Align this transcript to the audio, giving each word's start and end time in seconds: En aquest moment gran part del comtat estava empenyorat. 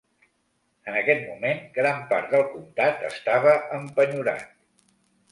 En 0.91 0.95
aquest 1.01 1.19
moment 1.25 1.59
gran 1.75 1.99
part 2.13 2.31
del 2.35 2.45
comtat 2.53 3.03
estava 3.09 3.53
empenyorat. 3.81 4.49